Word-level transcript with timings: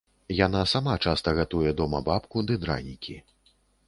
Яна 0.35 0.61
сама 0.71 0.95
часта 1.09 1.33
гатуе 1.39 1.73
дома 1.81 1.99
бабку 2.07 2.43
ды 2.49 2.57
дранікі. 2.65 3.15